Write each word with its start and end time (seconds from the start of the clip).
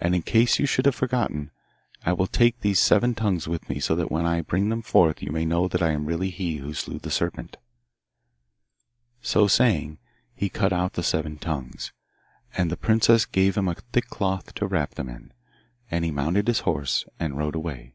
And 0.00 0.14
in 0.14 0.22
case 0.22 0.60
you 0.60 0.66
should 0.66 0.86
have 0.86 0.94
forgotten, 0.94 1.50
I 2.06 2.12
will 2.12 2.28
take 2.28 2.60
these 2.60 2.78
seven 2.78 3.12
tongues 3.12 3.48
with 3.48 3.68
me 3.68 3.80
so 3.80 3.96
that 3.96 4.08
when 4.08 4.24
I 4.24 4.40
bring 4.40 4.68
them 4.68 4.82
forth 4.82 5.20
you 5.20 5.32
may 5.32 5.44
know 5.44 5.66
that 5.66 5.82
I 5.82 5.90
am 5.90 6.06
really 6.06 6.30
he 6.30 6.58
who 6.58 6.72
slew 6.72 7.00
the 7.00 7.10
serpent.' 7.10 7.56
So 9.20 9.48
saying 9.48 9.98
he 10.32 10.48
cut 10.48 10.72
out 10.72 10.92
the 10.92 11.02
seven 11.02 11.38
tongues, 11.38 11.90
and 12.56 12.70
the 12.70 12.76
princess 12.76 13.26
gave 13.26 13.56
him 13.56 13.66
a 13.66 13.74
thick 13.74 14.06
cloth 14.06 14.54
to 14.54 14.66
wrap 14.68 14.94
them 14.94 15.08
in; 15.08 15.32
and 15.90 16.04
he 16.04 16.12
mounted 16.12 16.46
his 16.46 16.60
horse 16.60 17.04
and 17.18 17.36
rode 17.36 17.56
away. 17.56 17.94